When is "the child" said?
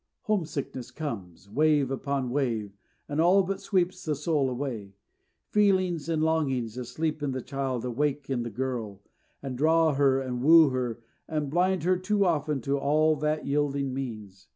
7.33-7.85